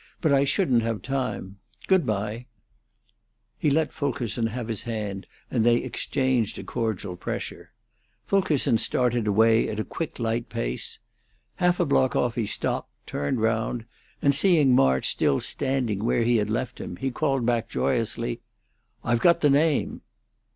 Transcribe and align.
"But 0.19 0.31
I 0.33 0.45
shouldn't 0.45 0.81
have 0.81 1.03
time. 1.03 1.59
Goodbye!" 1.85 2.47
He 3.59 3.67
now 3.69 3.75
let 3.75 3.93
Fulkerson 3.93 4.47
have 4.47 4.67
his 4.67 4.81
hand, 4.81 5.27
and 5.51 5.63
they 5.63 5.75
exchanged 5.77 6.57
a 6.57 6.63
cordial 6.63 7.15
pressure. 7.15 7.71
Fulkerson 8.25 8.79
started 8.79 9.27
away 9.27 9.69
at 9.69 9.79
a 9.79 9.83
quick, 9.83 10.17
light 10.17 10.49
pace. 10.49 10.97
Half 11.57 11.79
a 11.79 11.85
block 11.85 12.15
off 12.15 12.33
he 12.33 12.47
stopped, 12.47 12.89
turned 13.05 13.41
round, 13.41 13.85
and, 14.23 14.33
seeing 14.33 14.73
March 14.73 15.07
still 15.07 15.39
standing 15.39 16.03
where 16.03 16.23
he 16.23 16.37
had 16.37 16.49
left 16.49 16.81
him, 16.81 16.95
he 16.95 17.11
called 17.11 17.45
back, 17.45 17.69
joyously, 17.69 18.41
"I've 19.03 19.21
got 19.21 19.41
the 19.41 19.51
name!" 19.51 20.01